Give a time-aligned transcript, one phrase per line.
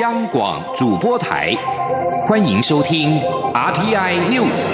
[0.00, 1.54] 央广主播台，
[2.26, 3.18] 欢迎收听
[3.54, 4.66] RTI News。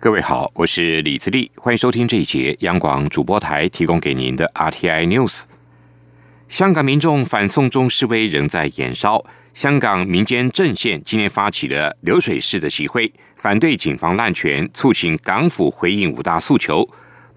[0.00, 5.42] 各位好，我是李自立，欢迎收听这一节央广主播台提供给您的 RTI News。
[6.48, 9.24] 香港民众反送中示威仍在延烧。
[9.54, 16.88] 香港民间阵线今天发起了流水式的集会，反对警方滥权，促请港府回应五大诉求，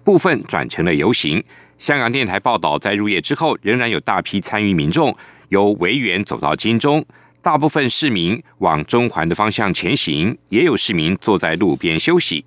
[0.02, 1.44] 部分转成了游行。
[1.76, 5.14] 香港电台报道，在入夜之后，仍然有大批参与民众
[5.50, 7.04] 由维园走到金钟，
[7.42, 12.42] 大部分市民往中环的方向前行，也有市民坐在路边休息。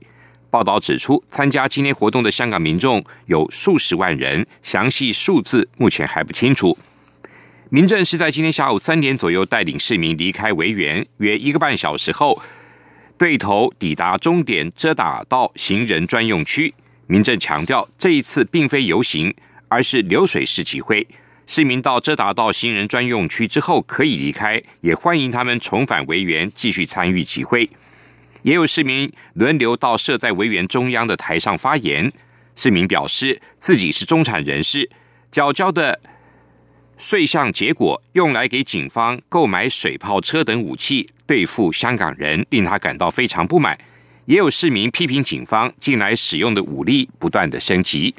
[0.49, 6.75] 报道指出，参加今天活动的香港民众有数十万人，详细数字目前还不清楚。
[7.71, 12.41] 民政是在今天下午三点左右带领市民离开维园，约一个半小时后，
[13.15, 16.73] 对头抵达终点遮打道行人专用区。
[17.05, 19.31] 民政强调，这一次并非游行，
[19.67, 21.05] 而是流水式集会。
[21.45, 27.69] 市民到遮打道行人专用区之后可以离开，也欢迎他们重返维园继续参与集会。
[28.41, 32.11] 也有市民轮流到设在维园中央的台上发言。
[32.55, 34.89] 市民表示自己是中产人士，
[35.29, 35.99] 缴交的。
[36.99, 43.77] 税项结果用来给警方购买水炮车等武器对付香港人，令他感到非常不满。
[44.25, 48.13] 也有市民批评警方近来使用的武力不断的升级。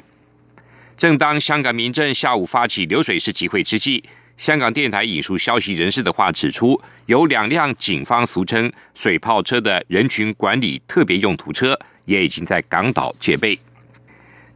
[0.97, 4.03] 正当香港民政下午发起流水式集会之际，
[4.35, 13.59] 香港电台引述消息人士的话指出，有两辆警方俗称水炮车的人群管理特别用途车也已经在港岛戒备。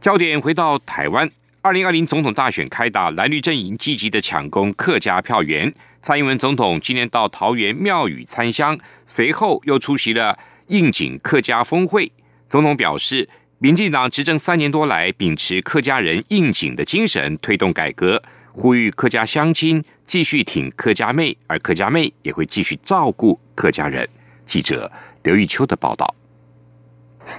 [0.00, 1.30] 焦点回到台湾。
[1.66, 5.74] 二零二零总统大选开打，蓝绿阵营积极的抢攻客家票源。
[6.00, 12.12] 蔡英文总统今年到桃园庙宇参香，随后又出席了应景客家峰会。
[12.48, 13.28] 总统表示，
[13.58, 18.22] 民进党执政三年多来，秉持客家人应景的精神，推动改革，
[18.52, 24.08] 呼吁客家乡亲继续挺客家妹，而客家妹也会继续照顾客家人。
[24.44, 24.88] 记者
[25.24, 26.14] 刘玉秋的报道。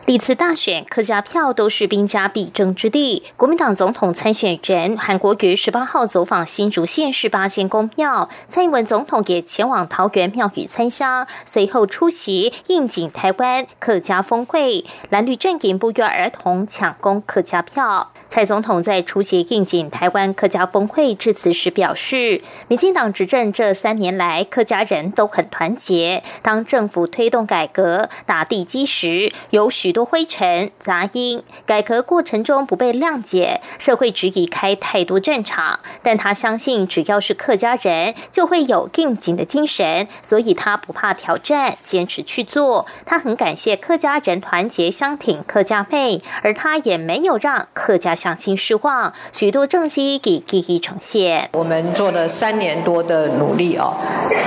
[0.05, 3.23] 历次大选，客家票都是兵家必争之地。
[3.37, 14.83] 国民党总统参选人韩国瑜十八号走访新竹县市八间公庙，蔡英文总统也前往桃园庙宇参香，随后出席应景台湾客家峰会。
[15.09, 18.11] 蓝绿阵营不约而同抢攻客家票。
[18.27, 26.23] 蔡总统在出席应景台湾客家峰会致辞时表示，民进党执政这三年来，客家人都很团结。
[26.41, 29.71] 当政府推动改革、打地基时，由。
[29.77, 35.81] 许多灰尘杂音，改革过程中不被谅解，社会质疑开太多战场。
[36.01, 42.87] 但他相信，只要是客家人，就会有更紧的精神，所以他不怕挑战，坚持去做。
[43.05, 49.13] 他很感谢客家人团结相挺客家妹，而他也没有让客家乡亲失望。
[49.31, 51.51] 许多政绩给一一呈现。
[51.53, 53.93] 我们做了三年多的努力哦，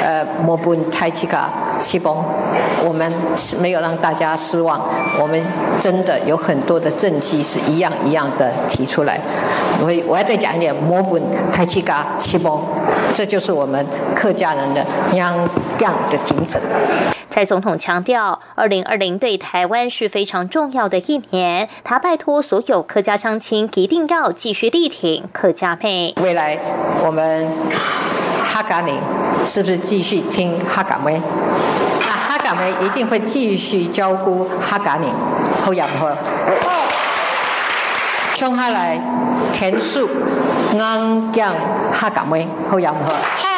[0.02, 1.48] 呃，莫不太起卡
[1.78, 2.16] 西崩，
[2.84, 3.12] 我们
[3.60, 4.80] 没有让大家失望。
[5.20, 5.38] 我们
[5.78, 9.20] 真的有很多的政绩是一样一样的提出来，
[9.80, 11.22] 我我要再讲一点，摩本
[11.52, 12.58] 台七嘎七崩，
[13.14, 13.84] 这就是我们
[14.16, 14.82] 客家人的
[15.14, 15.36] 样
[15.80, 16.58] 样的精神。
[17.28, 26.14] 蔡总统强调，二零二零对台湾是非常重要的一年，他拜托所有客家乡亲一定要继续力挺客家妹。
[26.22, 26.58] 未来
[27.04, 27.46] 我们
[28.42, 28.98] 哈嘎宁
[29.46, 31.20] 是不是继续听哈嘎妹？
[32.50, 35.08] 我们一定会继续照顾哈嘎宁
[35.64, 36.10] 好养活。
[38.34, 39.00] 接下来
[39.52, 40.08] 田树
[40.76, 41.54] 安江
[41.92, 43.49] 哈嘎妹好养活。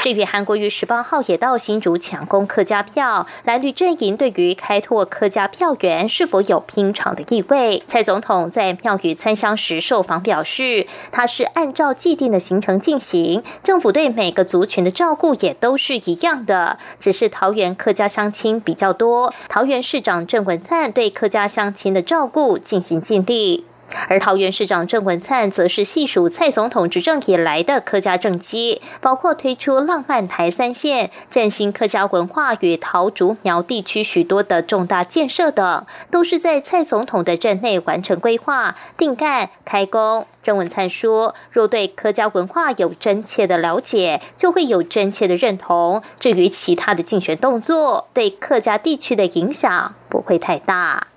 [0.00, 7.82] 至于韩国瑜十八号也到新竹抢攻客家票，蓝绿阵营对于开拓客家票源是否有拼场的意味？
[7.84, 23.64] 蔡总统在庙宇参香时受访表示，他是按照既定的行程进行，政府对每个族群的照顾也都是一样的，只是桃园客家乡亲比较多，桃园市长郑文灿对客家乡亲的照顾尽心尽力。
[24.08, 40.26] 而桃园市长郑文灿则是细数蔡总统执政以来的客家政绩，包括推出浪漫台三线、振兴客家文化与桃竹苗地区许多的重大建设等，都是在蔡总统的任内完成规划、定干、开工。
[40.42, 46.02] 郑文灿说：“若对客家文化有真切的了解，就会有真切的认同。
[46.18, 51.08] 至于其他的竞选动作，对客家地区的影响不会太大。”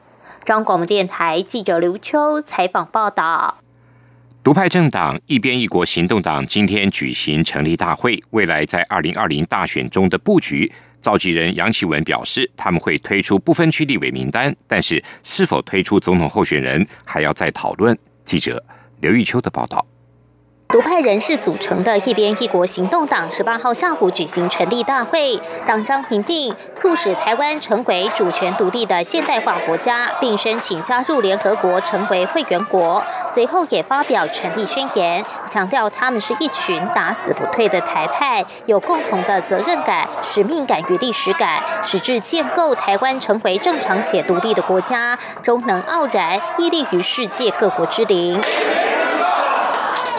[0.44, 3.60] 张广播电台记者刘秋采访报道：
[4.44, 17.96] 独派政党一边一国行动党今天举行成立大会，未来在二零二零大选中的布局召集人杨启文表示，他们会推出不分区立委名单，但是是否推出总统候选人还要再讨论。
[18.26, 18.64] 记者
[19.00, 19.86] 刘玉秋的报道。
[20.72, 25.38] 独派人士组成的一边一国行动党十八号下午举行成立大会，
[25.68, 33.04] 党章评定促使台湾成为主权独立的现代化国家，并申请加入联合国成为会员国。
[33.28, 48.40] 随后也发表成立宣言，强调他们是一群打死不退的台派，有共同的责任感、使命感与历史感，使至建构台湾成为正常且独立的国家，终能傲然屹立于世界各国之林。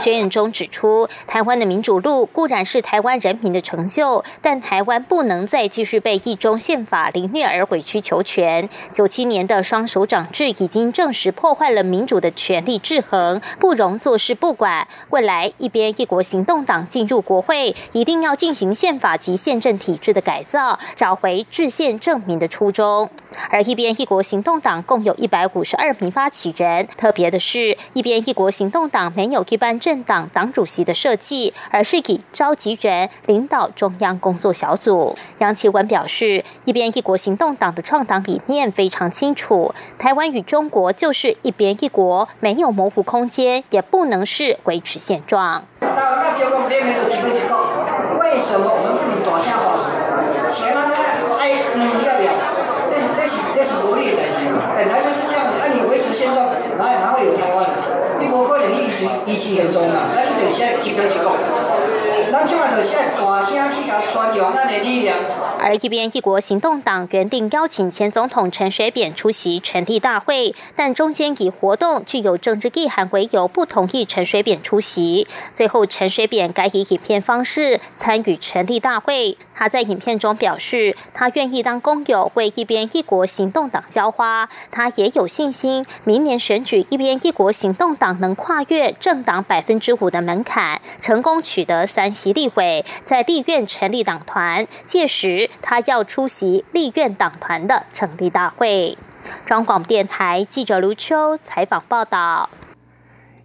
[0.03, 8.69] 宣言中指出，台湾的民主路固然是台湾人民的成就，但台湾不能再继续被一中宪法凌虐而委曲求全。
[8.93, 14.89] 九七年的双手掌制已经证实破坏了民主的权力制衡，不容坐视不管。
[15.11, 23.09] 未来一边一国行动党进入国会，一定要进行宪法及宪政体制的改造，找回制宪正民的初衷。
[23.51, 29.79] 而一边一国行动党共有一百五十二名发起人，特别的是，一边一国行动党没有一般。
[29.83, 35.15] 政政党党主席的设计，而是以召集人领导中央工作小组。
[35.37, 46.25] 杨奇文表示，一边一国行动党的创党理念非常清楚，台湾与中国就是一边一国，没有模糊空间，也不能是维持现状要不
[52.25, 52.33] 要？
[52.89, 55.45] 这是这是这是国力的事情，本来就是这样。
[55.61, 56.47] 那你维持现状，
[56.79, 57.69] 哪哪会有台湾？
[58.19, 61.31] 你无可能一直一直严重嘛，那伊就先一个一个，
[62.31, 65.17] 咱起码就先大声去甲宣扬咱的力量。
[65.65, 75.29] 而一边一国行动党原定邀请前总统陈水扁出席成立大会，但中间以活动具有政治意涵为由，不同意陈水扁出席。
[75.55, 79.39] 最后，陈水扁改以影片方式参与成立大会。
[79.55, 84.49] 他在影片中表示，他愿意当工友为一边一国行动党浇花。
[84.73, 94.67] 他也有信心，明年选举一边一国行动党能跨越政党百分之五的门槛，成功取得三席立委，在立院成立党团。
[94.85, 95.49] 届时。
[95.61, 98.97] 他要出席立院党团的成立大会。
[99.45, 102.49] 中广电台记者卢秋采访报道。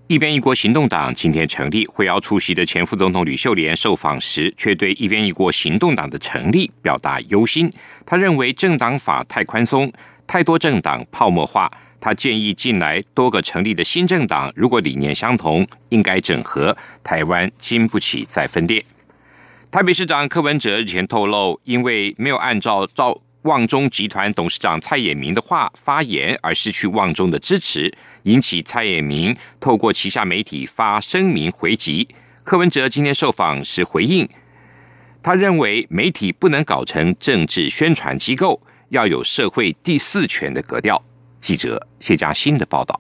[0.08, 7.70] 一边一国行动党今天成立，会要出席的前副总统吕秀莲受访时，却对一边一国行动党的成立表达忧心。
[8.06, 9.92] 他认为政党法太宽松，
[10.26, 11.70] 太多政党泡沫化。
[12.00, 16.76] 他建议近来多个成立的新政党，如果理念相同，应该整合。
[17.04, 18.86] 台湾经不起再分裂。
[19.78, 32.08] 台北市长柯文哲日前透露，因为没有按照赵旺中集团董事长蔡衍明的话发言，而失去旺中的支持，引起蔡衍明透过旗下媒体发声明回击。
[32.44, 34.28] 柯文哲今天受访时回应，
[35.22, 38.60] 他认为媒体不能搞成政治宣传机构，
[38.90, 41.00] 要有社会第四权的格调。
[41.40, 43.00] 记者谢佳欣的报道。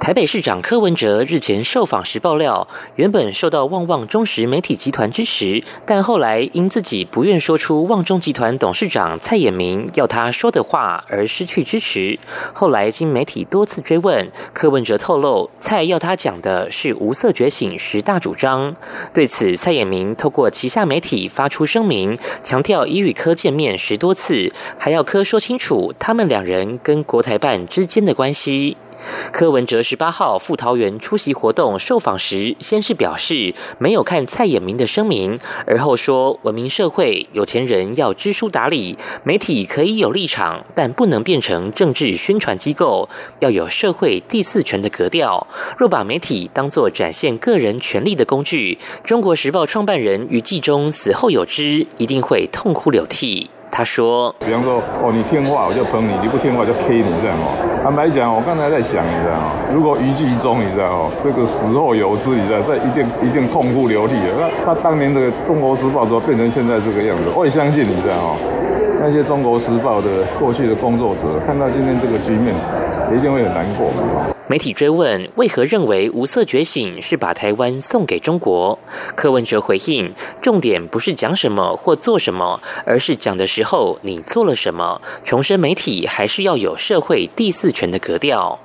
[0.00, 12.18] 台北市长柯文哲日前受访时爆料，原本受到旺旺中实媒体集团支持，但后来因自己不愿说出旺中集团董事长蔡衍明要他说的话而失去支持。
[12.52, 18.76] 后来经媒体多次追问，柯文哲透露，蔡要他讲的是无色觉醒十大主张。
[19.14, 28.76] 对此，蔡衍明透过旗下媒体发出声明，强调已与柯见面十多次，还要柯说清楚他们两人跟国台办之间的关系。
[29.32, 43.08] 柯文哲十八号赴桃园出席活动受访时，先是表示没有看蔡衍明的声明，而后说文明社会有钱人要知书达理，媒体可以有立场，但不能变成政治宣传机构，
[43.40, 45.46] 要有社会第四权的格调。
[45.76, 53.50] 若把媒体当作展现个人权利的工具，中国时报创办人余纪中死后有知，一定会痛哭流涕。
[53.70, 57.46] 他说：“比方说，哦，你听话我就捧你，你不听话就 K 你，这样吗？
[57.84, 59.52] 坦白讲，我刚才在想，你知道吗？
[59.70, 61.12] 如果余继中，你知道吗？
[61.22, 64.32] 这个死后有知，你知道，这一定一定痛哭流涕的。
[64.40, 68.40] 那他当年这个《中国时报》说变成现在这个样子，我也相信，你知道吗？
[69.04, 72.56] 那些《中国时报》的过去的工作者看到今天这个局面，
[73.12, 73.90] 一定会很难过。”
[74.46, 78.78] 媒体追问为何认为无色觉醒是把台湾送给中国，
[79.16, 85.00] 柯文哲回应：重点不是讲什么或做什么，而是讲的时候你做了什么。
[85.24, 88.58] 重申媒体还是要有社会第四权的格调。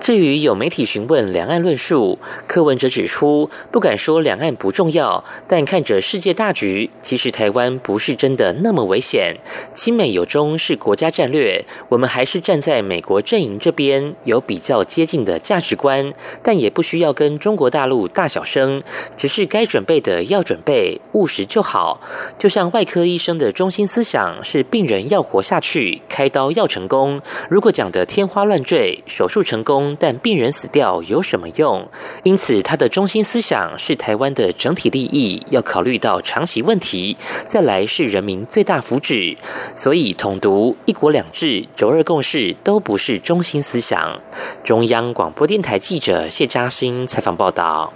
[0.00, 9.36] 至于有媒体询问两岸论述，柯文哲指出，不敢说两岸不重要，但看着世界大局，其实台湾不是真的那么危险。
[9.74, 16.12] 亲美有中是国家战略，我们还是站在美国阵营这边，有比较接近的价值观，
[16.42, 18.82] 但也不需要跟中国大陆大小声，
[19.16, 22.00] 只是该准备的要准备，务实就好。
[22.38, 27.20] 就像外科医生的中心思想是病人要活下去，开刀要成功。
[27.48, 29.96] 如果讲的天花乱坠，手术成功。
[29.98, 31.88] 但病人死掉有什么用？
[32.22, 37.16] 因此，他的中心思想是台湾的整体利益要考虑到长期问题，
[37.48, 39.36] 再来是人民最大福祉。
[39.74, 44.20] 所以，统独、一国两制、九二共识都不是中心思想。
[44.62, 47.92] 中央广播电台记者谢嘉欣采访报道。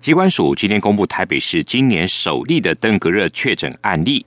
[0.00, 4.24] 机关署今天公布台北市今年首例的登革热确诊案例，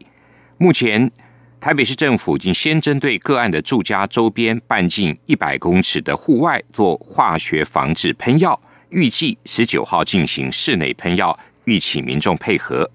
[0.57, 1.11] 目前。
[1.61, 12.89] 台北市政府已经先针对个案的住家周边半径一百公尺的户外做化学防治喷药，预计十九号进行室内喷药，预请民众配合。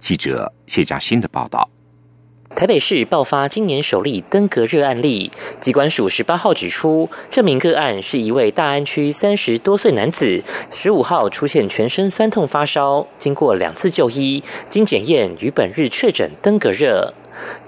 [0.00, 1.68] 记者谢嘉欣的报道：
[2.56, 5.30] 台北市爆发今年首例登革热案例，
[5.60, 10.42] 机关署十八号指出，这名个案是一位大安区三十多岁男子，
[10.72, 17.12] 十五号出现全身酸痛发烧，经过两次就医，经检验于本日确诊登革热。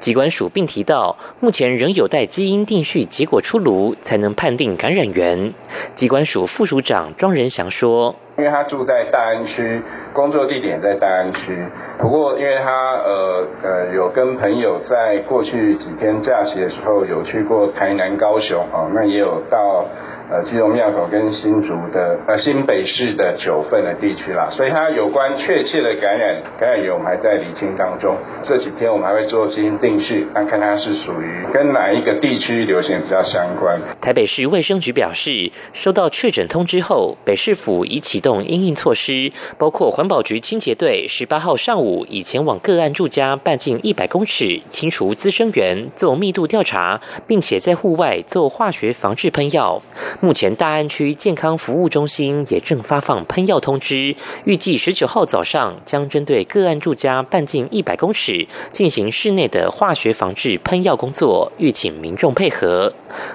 [0.00, 5.52] 机关署并提到，目前仍有待基因定序结果出炉，才能判定感染源。
[5.94, 11.66] 机关署副署长庄仁祥说：“因为他住在大安区，工作地点在大安区。
[11.99, 19.85] 不过，因为他呃呃有跟朋友在过去几天假期的时候有去过台南、高雄啊，那也有到。”
[20.30, 28.14] 呃，基隆庙口跟新竹的呃新北市的九份的地区啦，所以他有关确切的感染感染源，我们还在理清当中。
[28.42, 33.80] 这几天我们还会做基因定序，看看它是属于跟哪一个地区流行比较相关。
[34.02, 49.80] 台北市卫生局表示，收到确诊通知后，北市府已启动应应措施，包括环保局清洁队十八号上午已前往个案住家半径一百公尺清除滋生源，做密度调查，并且在户外做化学防治喷药。
[50.20, 62.92] 目前大安区健康服务中心也正发放喷药通知，预计十九号早上将针对个案住家半径一百公尺进行室内的化学防治喷药工作，欲请民众配合。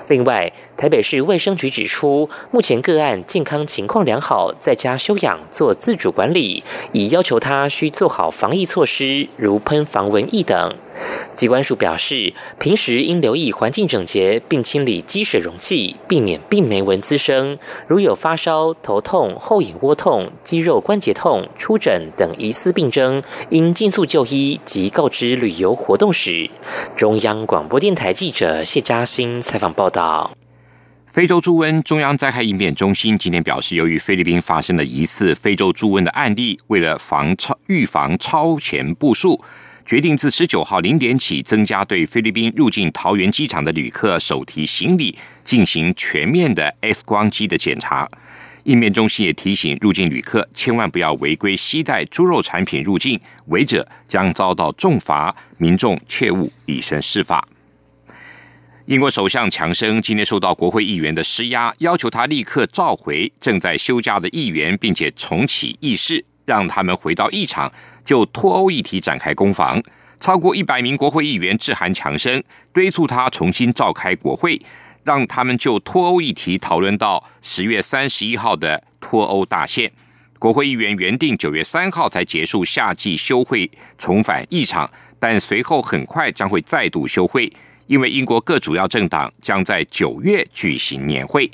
[0.08, 6.62] 另外，台北市卫生局指出，目前个案健康情况良好，在家休养做自主管理，
[6.92, 10.76] 已要求他需做好防疫措施，如喷防蚊液等。
[11.34, 17.58] 机关署表示，平时应留意环境整洁，并清理积水容器，避免病媒蚊滋生。
[17.88, 26.50] 如有发烧、头痛、后隐窝痛、肌肉关节痛、出疹等疑似病症，应尽速就医及告知旅游活动史。
[26.96, 30.30] 中央广播电台记者谢嘉欣采访报道。
[31.14, 39.40] 非洲猪瘟中央灾害应变中心今天表示，由于菲律宾发生了疑似非洲猪瘟的案例，为了防超预防超前部署。
[39.86, 48.10] 决定自十九号零点起，增加对菲律宾入境桃园机场的旅客手提行李进行全面的 X 光机的检查。
[48.64, 55.36] 应变中心也提醒入境旅客，千万不要违规携带猪肉产品入境，违者将遭到重罚。
[55.60, 57.48] 民众切勿以身试法。
[58.88, 67.72] 英国首相强生今天受到国会议员的施压，要求他立刻召回正在休假的议员，并且重启议事，让他们回到议场。
[68.04, 69.82] 就脱欧议题展开攻防，
[70.20, 74.62] 超过一百名国会议员致函强生，敦促他重新召开国会，
[75.06, 79.90] 让他们就脱欧议题讨论到十月三十一号的脱欧大限。
[80.38, 87.50] 国会议员原定九月三号才结束夏季休会，重返议场，但随后很快将会再度休会，
[87.88, 91.50] 因为英国各主要政党将在九月举行年会。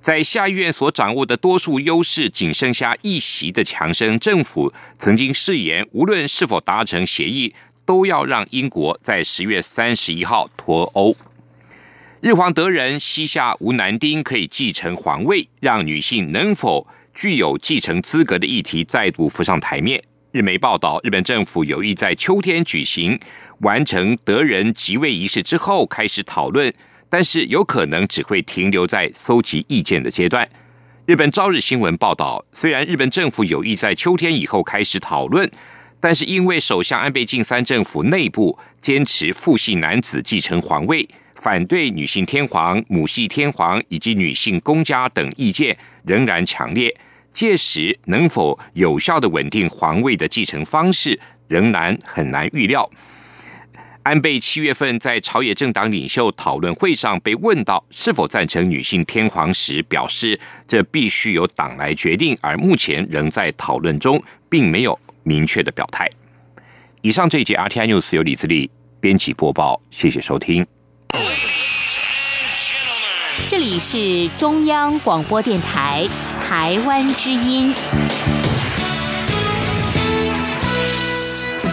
[0.00, 7.54] 在下议院所掌握的多数优势仅剩下一席的强生政府，曾经誓言，无论是否达成协议，
[7.86, 11.16] 都要让英国在十月三十一号脱欧。
[12.20, 20.02] 日皇德仁膝下无男丁可以继承皇位，让女性能否具有继承资格的议题再度浮上台面。
[20.32, 23.18] 日媒报道，日本政府有意在秋天举行
[23.64, 26.72] 完成德仁即位仪式之后开始讨论。
[27.06, 30.48] 但是有可能只会停留在搜集意见的阶段。
[31.06, 35.48] 日本朝日新闻报道，虽然日本政府有意在秋天以后开始讨论，
[36.00, 46.92] 但是因为首相安倍晋三政府内部坚持父系男子继承皇位，反对女性天皇、母系天皇以及女性公家等意见仍然强烈，
[47.32, 52.90] 届时能否有效的稳定皇位的继承方式，仍然很难预料。
[54.04, 66.06] 安倍七月份在朝野政党领袖讨论会上被问到是否赞成女性天皇时，表示这必须由党来决定，而目前仍在讨论中，并没有明确的表态。
[67.00, 68.70] 以上这一节 RTI News 由李自力
[69.00, 70.66] 编辑播报，谢谢收听。
[73.48, 76.06] 这里是中央广播电台
[76.40, 77.72] 台湾之音。